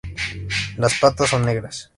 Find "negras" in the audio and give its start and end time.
1.45-1.89